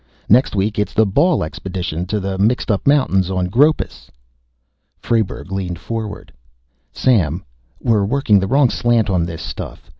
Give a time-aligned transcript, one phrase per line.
[0.27, 4.09] Next week, it's the Ball Expedition to the Mixtup Mountains on Gropus."
[4.99, 6.33] Frayberg leaned forward.
[6.91, 7.43] "Sam,
[7.79, 9.87] we're working the wrong slant on this stuff....